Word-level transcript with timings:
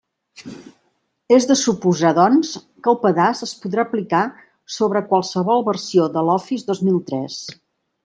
És 1.37 1.45
de 1.51 1.57
suposar, 1.63 2.13
doncs, 2.21 2.55
que 2.87 2.91
el 2.93 2.99
pedaç 3.05 3.43
es 3.49 3.55
podrà 3.67 3.87
aplicar 3.89 4.25
sobre 4.79 5.07
qualsevol 5.13 5.67
versió 5.73 6.13
de 6.17 6.29
l'Office 6.31 6.71
dos 6.73 6.87
mil 6.91 7.01
tres. 7.13 7.43